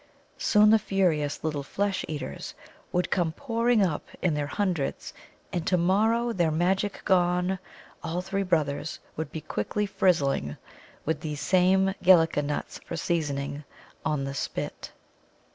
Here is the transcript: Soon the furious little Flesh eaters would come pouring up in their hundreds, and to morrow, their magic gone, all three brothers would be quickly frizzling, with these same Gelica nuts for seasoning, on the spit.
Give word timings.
Soon 0.39 0.71
the 0.71 0.79
furious 0.79 1.43
little 1.43 1.61
Flesh 1.61 2.03
eaters 2.07 2.55
would 2.91 3.11
come 3.11 3.33
pouring 3.33 3.85
up 3.85 4.03
in 4.23 4.33
their 4.33 4.47
hundreds, 4.47 5.13
and 5.53 5.67
to 5.67 5.77
morrow, 5.77 6.33
their 6.33 6.49
magic 6.49 7.03
gone, 7.05 7.59
all 8.03 8.19
three 8.19 8.41
brothers 8.41 8.97
would 9.15 9.31
be 9.31 9.41
quickly 9.41 9.85
frizzling, 9.85 10.57
with 11.05 11.19
these 11.21 11.39
same 11.39 11.93
Gelica 12.01 12.41
nuts 12.43 12.79
for 12.83 12.97
seasoning, 12.97 13.63
on 14.03 14.23
the 14.23 14.33
spit. 14.33 14.91